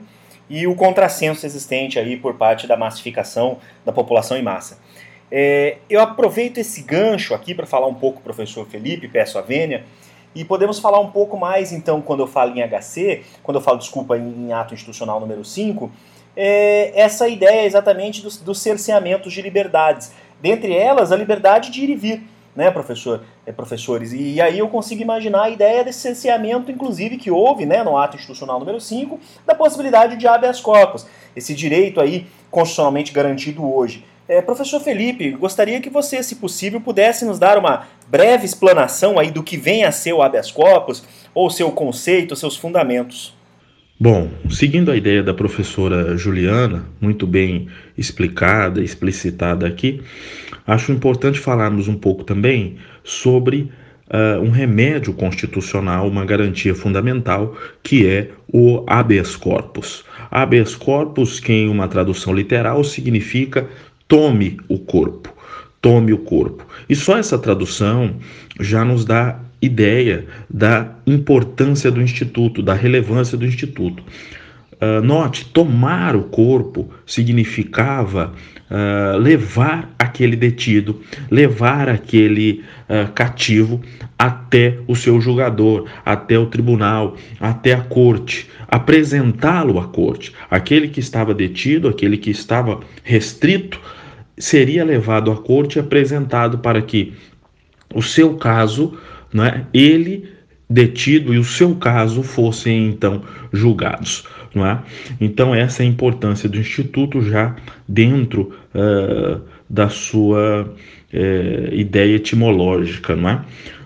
[0.49, 4.79] e o contrassenso existente aí por parte da massificação da população em massa.
[5.31, 9.85] É, eu aproveito esse gancho aqui para falar um pouco, professor Felipe, peço a vênia,
[10.33, 13.77] e podemos falar um pouco mais, então, quando eu falo em HC, quando eu falo,
[13.77, 15.91] desculpa, em, ato institucional número 5,
[16.35, 20.12] é essa ideia exatamente dos, dos cerceamentos de liberdades.
[20.41, 22.23] Dentre elas, a liberdade de ir e vir,
[22.56, 24.13] né, professor, é, professores?
[24.13, 28.15] E aí eu consigo imaginar a ideia desse cerceamento, inclusive, que houve né, no ato
[28.15, 34.06] institucional número 5, da possibilidade de habeas corpus, esse direito aí constitucionalmente garantido hoje.
[34.28, 39.32] É, professor Felipe, gostaria que você, se possível, pudesse nos dar uma breve explanação aí
[39.32, 43.38] do que vem a ser o habeas corpus, ou seu conceito, seus fundamentos.
[44.01, 50.01] Bom, seguindo a ideia da professora Juliana, muito bem explicada, explicitada aqui,
[50.65, 53.69] acho importante falarmos um pouco também sobre
[54.07, 60.05] uh, um remédio constitucional, uma garantia fundamental, que é o habeas corpus.
[60.31, 63.67] Habeas corpus, que em uma tradução literal significa
[64.07, 65.35] tome o corpo,
[65.81, 66.65] tome o corpo.
[66.88, 68.15] E só essa tradução
[68.62, 74.04] já nos dá ideia da importância do instituto, da relevância do instituto.
[74.82, 78.34] Uh, note, tomar o corpo significava
[78.72, 83.82] uh, levar aquele detido, levar aquele uh, cativo
[84.17, 90.32] até o seu julgador, até o tribunal, até a corte, apresentá-lo à corte.
[90.50, 93.82] Aquele que estava detido, aquele que estava restrito
[94.38, 97.13] seria levado à corte e apresentado para que
[97.93, 98.98] o seu caso,
[99.33, 100.29] né, ele
[100.69, 104.23] detido e o seu caso fossem então julgados.
[104.53, 104.81] Não é?
[105.19, 107.55] Então, essa é a importância do Instituto já
[107.87, 110.73] dentro uh, da sua
[111.13, 113.15] uh, ideia etimológica.
[113.15, 113.41] Não é?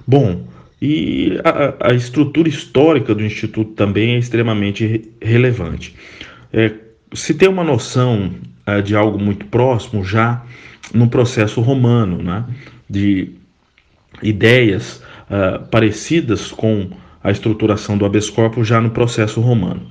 [0.08, 0.48] Bom,
[0.82, 5.96] e a, a, estrutura histórica do Instituto também é extremamente relevante.
[6.52, 6.72] É,
[7.14, 8.32] se tem uma noção
[8.68, 10.44] uh, de algo muito próximo já
[10.94, 12.46] no processo romano, né?
[12.90, 13.32] de
[14.22, 16.90] ideias uh, parecidas com
[17.24, 19.82] a estruturação do habeas corpus já no processo romano.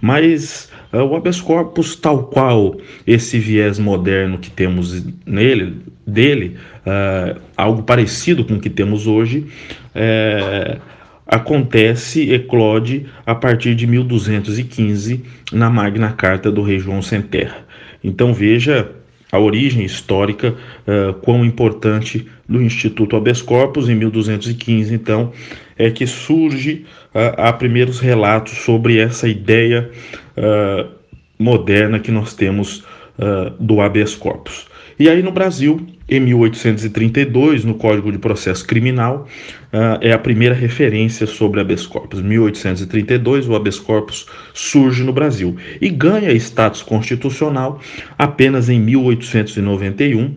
[0.00, 2.76] Mas uh, o habeas corpus, tal qual
[3.06, 9.46] esse viés moderno que temos nele, dele, uh, algo parecido com o que temos hoje,
[9.94, 10.78] é,
[11.26, 17.64] acontece, eclode a partir de 1215 na Magna Carta do rei João Sem Terra.
[18.02, 18.90] Então veja
[19.32, 20.54] a origem histórica,
[20.86, 25.32] uh, quão importante do Instituto Habeas Corpus, em 1215, então,
[25.78, 29.90] é que surge, uh, primeiros relatos sobre essa ideia
[30.36, 30.90] uh,
[31.38, 32.84] moderna que nós temos
[33.18, 34.66] uh, do habeas corpus.
[34.98, 39.28] E aí no Brasil, em 1832, no Código de Processo Criminal,
[39.72, 42.20] uh, é a primeira referência sobre habeas corpus.
[42.20, 47.80] 1832, o habeas corpus surge no Brasil e ganha status constitucional
[48.18, 50.34] apenas em 1891.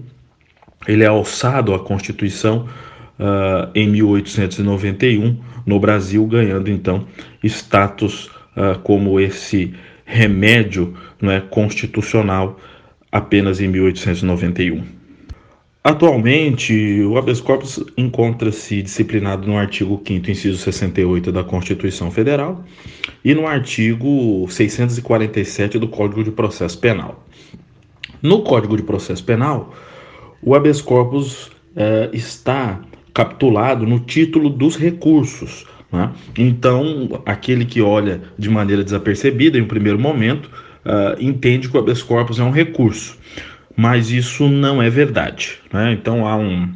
[0.88, 2.68] Ele é alçado à Constituição
[3.20, 7.08] uh, em 1891 no Brasil, ganhando então
[7.44, 9.74] status uh, como esse
[10.06, 12.60] remédio não é, constitucional
[13.12, 15.03] apenas em 1891.
[15.84, 22.64] Atualmente, o habeas corpus encontra-se disciplinado no artigo 5 inciso 68 da Constituição Federal
[23.26, 27.28] e no artigo 647 do Código de Processo Penal.
[28.22, 29.76] No Código de Processo Penal,
[30.42, 32.80] o habeas corpus eh, está
[33.14, 35.66] capitulado no título dos recursos.
[35.92, 36.10] Né?
[36.38, 40.50] Então, aquele que olha de maneira desapercebida em um primeiro momento
[40.86, 43.18] uh, entende que o habeas corpus é um recurso,
[43.76, 45.60] mas isso não é verdade.
[45.72, 45.94] Né?
[45.94, 46.70] Então há um,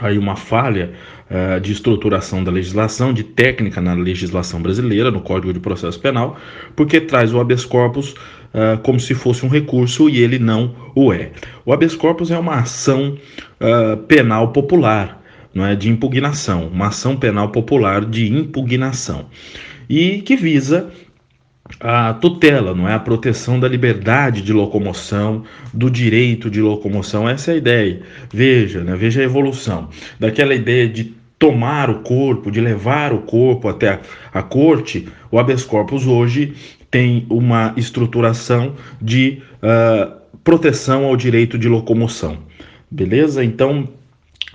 [0.00, 0.92] aí uma falha
[1.30, 6.36] uh, de estruturação da legislação, de técnica na legislação brasileira, no Código de Processo Penal,
[6.76, 11.12] porque traz o habeas corpus uh, como se fosse um recurso e ele não o
[11.12, 11.32] é.
[11.64, 13.18] O habeas corpus é uma ação
[13.60, 15.22] uh, penal popular,
[15.54, 19.26] não é de impugnação, uma ação penal popular de impugnação
[19.88, 20.90] e que visa
[21.80, 27.28] a tutela, não é a proteção da liberdade de locomoção, do direito de locomoção.
[27.28, 28.00] Essa é a ideia.
[28.32, 28.94] Veja, né?
[28.96, 34.00] veja a evolução daquela ideia de tomar o corpo, de levar o corpo até a,
[34.32, 35.08] a corte.
[35.30, 36.54] O habeas corpus hoje
[36.90, 42.38] tem uma estruturação de uh, proteção ao direito de locomoção.
[42.90, 43.42] Beleza?
[43.42, 43.88] Então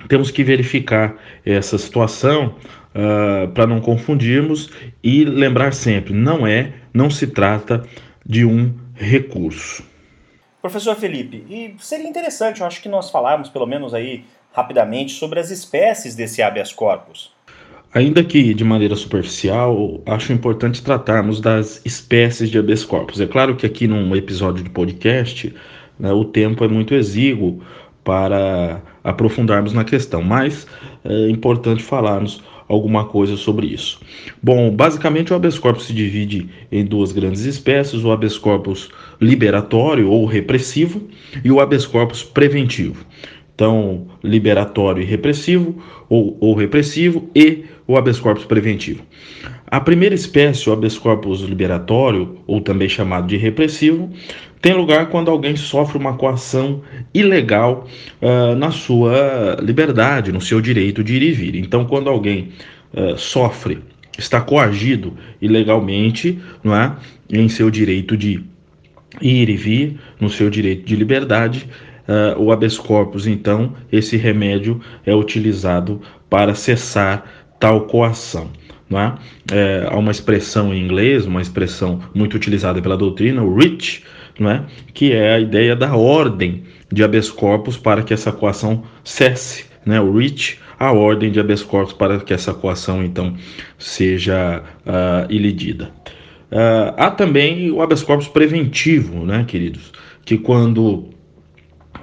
[0.07, 1.15] temos que verificar
[1.45, 2.55] essa situação
[2.95, 4.69] uh, para não confundirmos
[5.03, 7.83] e lembrar sempre: não é não se trata
[8.25, 9.83] de um recurso.
[10.61, 15.39] Professor Felipe, e seria interessante, eu acho que nós falarmos pelo menos aí rapidamente sobre
[15.39, 17.31] as espécies desse habeas corpus.
[17.93, 23.21] Ainda que de maneira superficial, acho importante tratarmos das espécies de habeas corpus.
[23.21, 25.55] É claro que aqui num episódio de podcast,
[25.97, 27.63] né, o tempo é muito exíguo
[28.07, 30.65] para aprofundarmos na questão, mas
[31.03, 33.99] é importante falarmos alguma coisa sobre isso.
[34.41, 38.89] Bom, basicamente o habeas corpus se divide em duas grandes espécies, o habeas corpus
[39.19, 41.01] liberatório ou repressivo
[41.43, 43.05] e o habeas corpus preventivo.
[43.53, 45.75] Então, liberatório e repressivo,
[46.07, 49.03] ou, ou repressivo, e o habeas corpus preventivo.
[49.65, 54.09] A primeira espécie, o habeas corpus liberatório, ou também chamado de repressivo,
[54.61, 56.81] tem lugar quando alguém sofre uma coação
[57.13, 57.87] ilegal
[58.21, 61.55] uh, na sua liberdade, no seu direito de ir e vir.
[61.55, 62.49] Então, quando alguém
[62.93, 63.79] uh, sofre,
[64.17, 66.95] está coagido ilegalmente, não é,
[67.29, 68.43] em seu direito de
[69.21, 71.69] ir e vir, no seu direito de liberdade,
[72.07, 78.49] uh, o habeas corpus, então, esse remédio é utilizado para cessar tal coação.
[78.89, 79.15] Não é?
[79.51, 84.01] É, há uma expressão em inglês, uma expressão muito utilizada pela doutrina, o REACH,
[84.39, 84.65] não é?
[84.93, 89.65] que é a ideia da ordem de habeas corpus para que essa coação cesse.
[89.85, 89.99] Né?
[89.99, 93.35] O REACH, a ordem de habeas corpus para que essa coação, então,
[93.77, 95.91] seja uh, ilidida.
[96.51, 99.91] Uh, há também o habeas corpus preventivo, né, queridos?
[100.23, 101.09] Que quando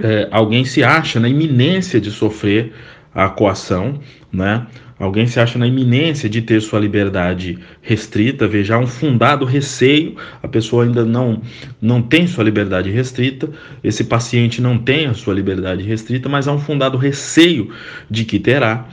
[0.00, 2.72] é, alguém se acha na iminência de sofrer
[3.14, 4.00] a coação,
[4.32, 4.66] né?
[4.98, 10.46] Alguém se acha na iminência de ter sua liberdade restrita, veja, um fundado receio, a
[10.46, 11.42] pessoa ainda não,
[11.80, 13.50] não tem sua liberdade restrita,
[13.82, 17.72] esse paciente não tem a sua liberdade restrita, mas há um fundado receio
[18.08, 18.88] de que terá.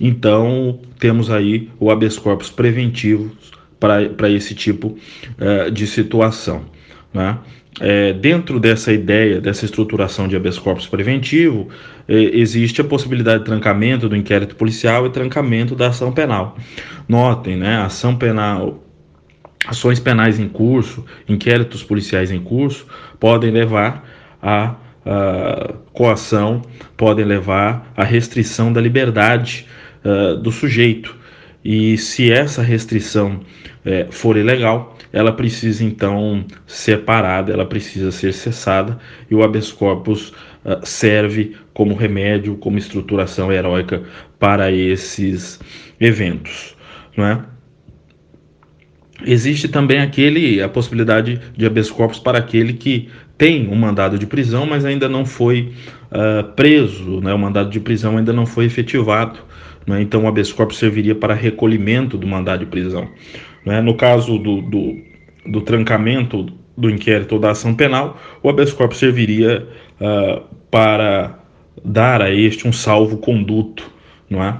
[0.00, 3.30] Então, temos aí o habeas corpus preventivo
[3.78, 4.96] para esse tipo
[5.38, 6.64] uh, de situação.
[7.12, 7.38] Né?
[7.80, 11.68] É, dentro dessa ideia, dessa estruturação de habeas corpus preventivo,
[12.06, 16.56] é, existe a possibilidade de trancamento do inquérito policial e trancamento da ação penal.
[17.08, 18.84] Notem, né, ação penal,
[19.66, 22.86] ações penais em curso, inquéritos policiais em curso,
[23.18, 24.08] podem levar
[24.40, 26.62] a, a coação,
[26.96, 29.66] podem levar à restrição da liberdade
[30.04, 31.23] uh, do sujeito.
[31.64, 33.40] E se essa restrição
[33.84, 38.98] é, for ilegal, ela precisa então ser parada, ela precisa ser cessada
[39.30, 40.30] e o habeas corpus
[40.64, 44.02] uh, serve como remédio, como estruturação heróica
[44.38, 45.60] para esses
[46.00, 46.76] eventos,
[47.16, 47.42] não é?
[49.24, 54.26] Existe também aquele a possibilidade de habeas corpus para aquele que tem um mandado de
[54.26, 55.72] prisão, mas ainda não foi
[56.10, 57.32] uh, preso, né?
[57.32, 59.38] o mandado de prisão ainda não foi efetivado.
[59.86, 60.02] Né?
[60.02, 63.08] Então, o habeas corpus serviria para recolhimento do mandado de prisão.
[63.64, 63.80] Né?
[63.80, 64.96] No caso do, do,
[65.46, 69.66] do, trancamento do inquérito ou da ação penal, o habeas corpus serviria
[70.00, 71.38] uh, para
[71.84, 73.90] dar a este um salvo-conduto.
[74.28, 74.58] Não é?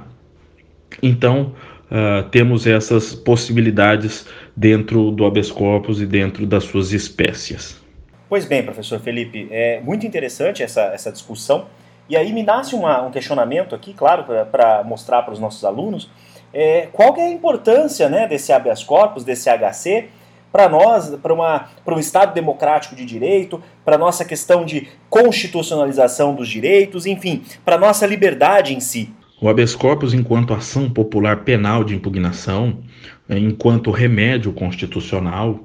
[1.03, 1.55] Então,
[1.91, 7.83] uh, temos essas possibilidades dentro do habeas corpus e dentro das suas espécies.
[8.29, 11.67] Pois bem, professor Felipe, é muito interessante essa, essa discussão.
[12.09, 16.11] E aí me nasce uma, um questionamento aqui, claro, para mostrar para os nossos alunos,
[16.53, 20.09] é, qual é a importância né, desse habeas corpus, desse HC,
[20.53, 27.07] para nós, para um Estado democrático de direito, para nossa questão de constitucionalização dos direitos,
[27.07, 29.12] enfim, para nossa liberdade em si.
[29.40, 32.79] O habeas corpus, enquanto ação popular penal de impugnação,
[33.29, 35.59] enquanto remédio constitucional,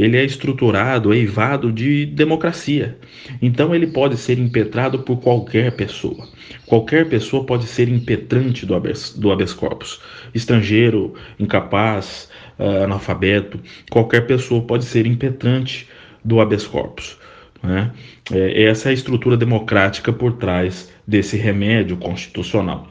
[0.00, 2.96] ele é estruturado, eivado de democracia.
[3.42, 6.26] Então ele pode ser impetrado por qualquer pessoa.
[6.64, 10.00] Qualquer pessoa pode ser impetrante do habeas, do habeas corpus.
[10.34, 13.60] Estrangeiro, incapaz, uh, analfabeto,
[13.90, 15.86] qualquer pessoa pode ser impetrante
[16.24, 17.18] do habeas corpus.
[17.62, 17.90] Né?
[18.32, 22.88] É, essa é a estrutura democrática por trás desse remédio constitucional.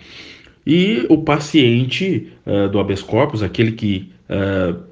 [0.66, 4.89] E o paciente uh, do habeas corpus, aquele que uh,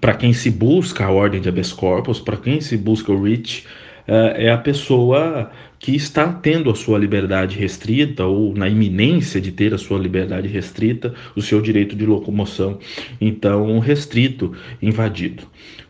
[0.00, 3.64] para quem se busca a ordem de habeas corpus, para quem se busca o REACH,
[4.06, 9.52] eh, é a pessoa que está tendo a sua liberdade restrita ou na iminência de
[9.52, 12.78] ter a sua liberdade restrita, o seu direito de locomoção,
[13.20, 15.44] então restrito, invadido,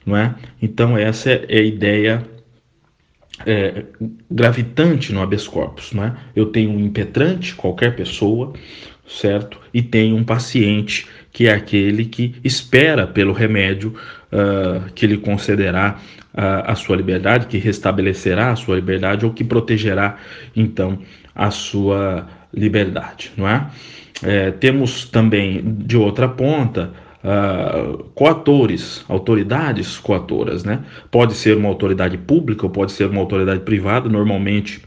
[0.04, 0.34] não é?
[0.60, 2.28] Então essa é a ideia
[3.46, 3.84] é,
[4.30, 6.16] gravitante no habeas corpus, não é?
[6.34, 8.52] Eu tenho um impetrante, qualquer pessoa,
[9.06, 9.58] certo?
[9.72, 11.06] E tenho um paciente
[11.38, 13.94] que é aquele que espera pelo remédio
[14.32, 15.96] uh, que lhe concederá
[16.34, 20.16] uh, a sua liberdade, que restabelecerá a sua liberdade ou que protegerá
[20.56, 20.98] então
[21.36, 23.68] a sua liberdade, não é?
[24.20, 26.90] é temos também de outra ponta
[27.22, 30.80] uh, coatores, autoridades coatoras, né?
[31.08, 34.82] Pode ser uma autoridade pública ou pode ser uma autoridade privada, normalmente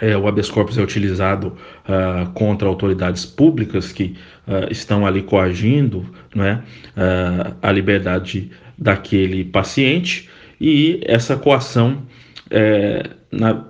[0.00, 1.56] é, o habeas corpus é utilizado
[1.88, 4.14] uh, contra autoridades públicas que
[4.46, 6.62] uh, estão ali coagindo né,
[6.96, 10.28] uh, a liberdade daquele paciente
[10.60, 12.02] e essa coação
[12.50, 13.64] é, na,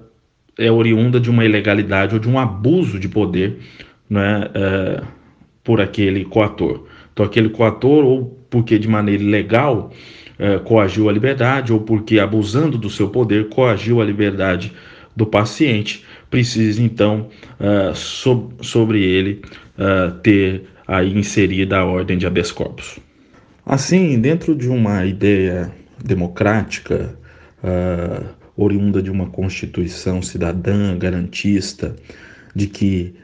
[0.58, 3.58] é oriunda de uma ilegalidade ou de um abuso de poder
[4.08, 4.50] né,
[5.64, 6.86] por aquele coator.
[7.12, 9.92] Então, aquele coator, ou porque de maneira ilegal
[10.64, 14.72] coagiu a liberdade, ou porque abusando do seu poder coagiu a liberdade
[15.16, 17.28] do paciente, precisa então
[17.60, 19.42] uh, so sobre ele
[19.78, 22.98] uh, ter aí inserida a ordem de habeas corpus.
[23.64, 25.72] Assim, dentro de uma ideia
[26.04, 27.16] democrática,
[27.62, 28.24] uh,
[28.56, 31.96] oriunda de uma constituição cidadã, garantista,
[32.54, 33.14] de que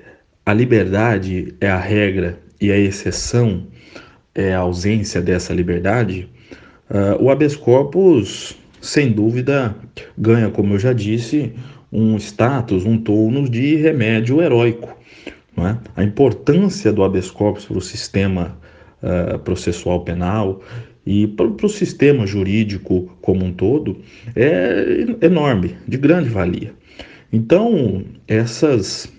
[0.45, 3.67] a liberdade é a regra e a exceção
[4.35, 6.29] é a ausência dessa liberdade,
[6.91, 9.77] uh, o habeas corpus, sem dúvida,
[10.19, 11.53] ganha, como eu já disse,
[11.93, 14.97] um status, um tônus de remédio heróico.
[15.59, 15.77] É?
[15.97, 18.57] A importância do habeas corpus para o sistema
[19.03, 20.63] uh, processual penal
[21.05, 23.99] e para o sistema jurídico como um todo
[24.35, 26.73] é enorme, de grande valia.
[27.31, 29.13] Então, essas,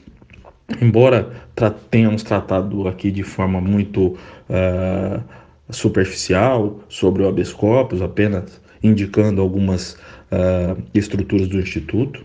[0.82, 4.18] embora tra tenhamos tratado aqui de forma muito
[4.50, 5.24] uh,
[5.70, 9.94] superficial sobre o habeas corpus, apenas indicando algumas
[10.32, 12.24] uh, estruturas do Instituto,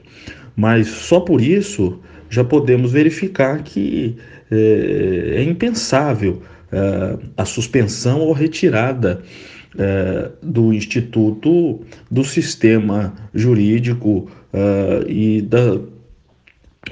[0.59, 4.17] mas só por isso já podemos verificar que
[4.51, 6.43] é, é impensável
[6.73, 9.23] uh, a suspensão ou retirada
[9.77, 11.81] uh, do Instituto
[12.11, 14.29] do sistema jurídico
[15.07, 15.79] e, da,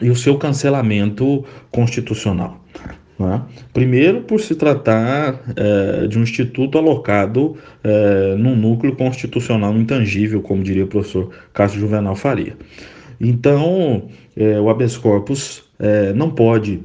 [0.01, 2.63] e o seu cancelamento constitucional.
[3.19, 3.41] É?
[3.73, 10.63] Primeiro, por se tratar é, de um instituto alocado é, num núcleo constitucional intangível, como
[10.63, 12.55] diria o professor Cássio Juvenal Faria.
[13.21, 16.83] Então, é, o habeas corpus é, não pode,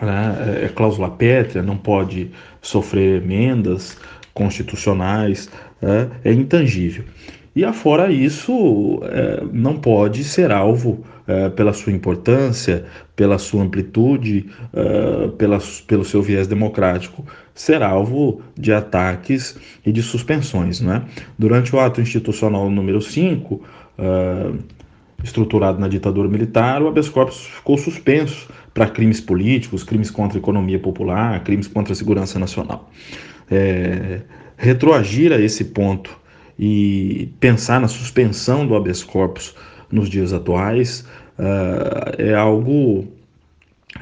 [0.00, 2.30] né, é cláusula pétrea, não pode
[2.62, 3.96] sofrer emendas
[4.34, 5.50] constitucionais,
[5.82, 7.04] é, é intangível.
[7.56, 12.84] E afora isso, é, não pode ser alvo é, pela sua importância,
[13.16, 20.04] pela sua amplitude, é, pela, pelo seu viés democrático, ser alvo de ataques e de
[20.04, 20.80] suspensões.
[20.80, 21.02] Né?
[21.36, 23.60] Durante o ato institucional número 5,
[25.22, 30.40] estruturado na ditadura militar, o habeas corpus ficou suspenso para crimes políticos, crimes contra a
[30.40, 32.90] economia popular, crimes contra a segurança nacional.
[33.50, 34.20] É,
[34.56, 36.16] retroagir a esse ponto
[36.58, 39.54] e pensar na suspensão do habeas corpus
[39.90, 41.04] nos dias atuais
[41.38, 43.06] uh, é algo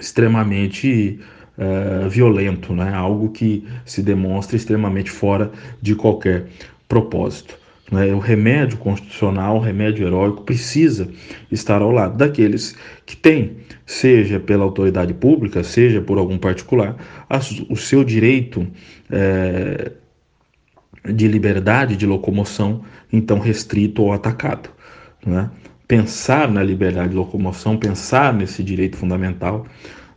[0.01, 1.21] extremamente
[1.59, 2.93] uh, violento, né?
[2.95, 5.51] algo que se demonstra extremamente fora
[5.81, 6.47] de qualquer
[6.89, 7.59] propósito.
[7.91, 8.13] Né?
[8.13, 11.09] O remédio constitucional, o remédio heróico, precisa
[11.51, 16.97] estar ao lado daqueles que têm, seja pela autoridade pública, seja por algum particular,
[17.69, 18.67] o seu direito
[19.11, 19.93] é,
[21.13, 22.83] de liberdade de locomoção,
[23.13, 24.71] então restrito ou atacado.
[25.25, 25.51] Né?
[25.87, 29.67] Pensar na liberdade de locomoção, pensar nesse direito fundamental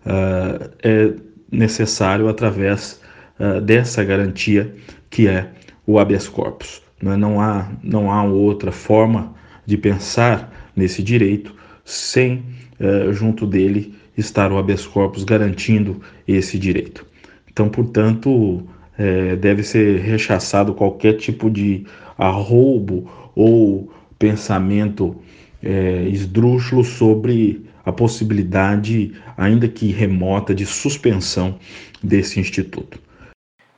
[0.05, 1.13] uh, é
[1.51, 2.99] necessário através
[3.39, 4.73] uh, dessa garantia
[5.09, 5.51] que é
[5.85, 6.81] o habeas corpus.
[7.01, 7.15] Né?
[7.17, 9.33] Não, há, não há outra forma
[9.65, 12.43] de pensar nesse direito sem,
[12.79, 17.05] uh, junto dele, estar o habeas corpus garantindo esse direito.
[17.51, 18.63] Então, portanto,
[18.97, 21.85] é, deve ser rechaçado qualquer tipo de
[22.17, 25.15] arroubo ou pensamento
[25.63, 31.57] é, esdrúxulo sobre a possibilidade, ainda que remota, de suspensão
[32.03, 32.99] desse instituto.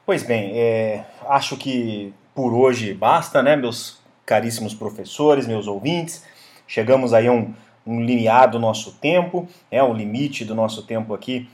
[0.05, 6.23] Pois bem, é, acho que por hoje basta, né, meus caríssimos professores, meus ouvintes.
[6.67, 7.53] Chegamos aí a um,
[7.85, 11.49] um limiar do nosso tempo, é um limite do nosso tempo aqui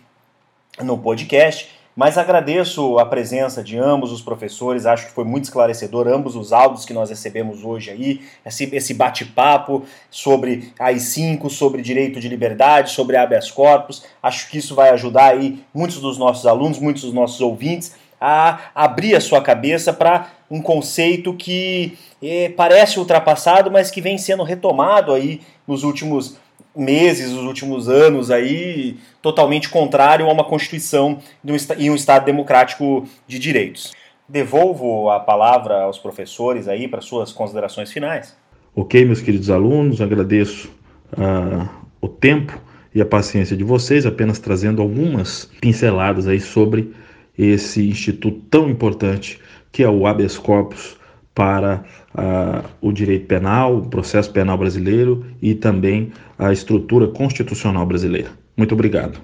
[0.80, 1.78] no podcast.
[1.98, 6.54] Mas agradeço a presença de ambos os professores, acho que foi muito esclarecedor, ambos os
[6.54, 13.18] áudios que nós recebemos hoje aí, esse, bate-papo sobre AI-5, sobre direito de liberdade, sobre
[13.18, 14.06] habeas corpus.
[14.22, 18.72] Acho que isso vai ajudar aí muitos dos nossos alunos, muitos dos nossos ouvintes a
[18.74, 24.44] abrir a sua cabeça para um conceito que eh, parece ultrapassado, mas que vem sendo
[24.44, 26.38] retomado aí nos últimos
[26.76, 31.20] meses, os últimos anos aí, totalmente contrário a uma Constituição
[31.78, 33.92] e um Estado democrático de direitos.
[34.30, 38.36] Devolvo a palavra aos professores aí para suas considerações finais.
[38.76, 40.70] Ok, meus queridos alunos, agradeço
[41.14, 41.68] uh,
[42.00, 42.62] o tempo
[42.94, 46.94] e a paciência de vocês, apenas trazendo algumas pinceladas aí sobre
[47.38, 49.40] esse instituto tão importante
[49.72, 50.98] que é o habeas corpus
[51.36, 51.84] para
[52.16, 58.32] uh, o direito penal, o processo penal brasileiro e também a estrutura constitucional brasileira.
[58.58, 59.22] Muito obrigado.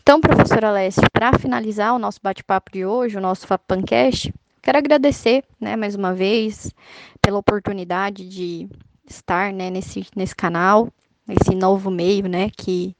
[0.00, 5.42] Então, professora Alessio, para finalizar o nosso bate-papo de hoje, o nosso FAPANcast, quero agradecer,
[5.60, 6.72] né, mais uma vez,
[7.20, 8.68] pela oportunidade de
[9.08, 10.88] estar, né, nesse, nesse canal,
[11.26, 12.94] nesse novo meio, né, que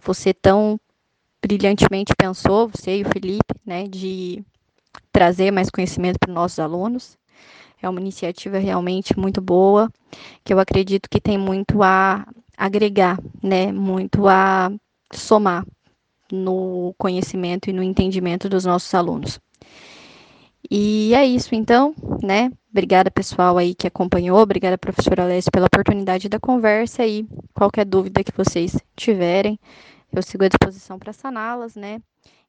[0.00, 0.78] você tão
[1.46, 4.42] brilhantemente pensou, você e o Felipe, né, de
[5.12, 7.18] trazer mais conhecimento para os nossos alunos.
[7.82, 9.92] É uma iniciativa realmente muito boa,
[10.42, 12.26] que eu acredito que tem muito a
[12.56, 14.72] agregar, né, muito a
[15.12, 15.66] somar
[16.32, 19.38] no conhecimento e no entendimento dos nossos alunos.
[20.70, 22.50] E é isso então, né?
[22.70, 28.24] Obrigada pessoal aí que acompanhou, obrigada professora Alessia pela oportunidade da conversa e qualquer dúvida
[28.24, 29.58] que vocês tiverem,
[30.14, 32.00] eu sigo à disposição para saná-las, né?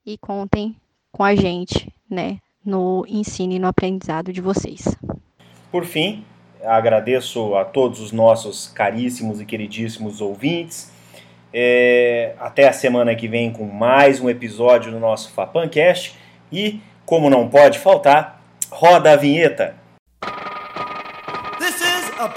[0.04, 0.76] E contem
[1.10, 4.84] com a gente, né, no ensino e no aprendizado de vocês.
[5.72, 6.24] Por fim,
[6.64, 10.92] agradeço a todos os nossos caríssimos e queridíssimos ouvintes.
[11.52, 16.14] É, até a semana que vem com mais um episódio do nosso Fapancast.
[16.52, 19.74] E, como não pode faltar, roda a vinheta.
[21.58, 22.28] This is a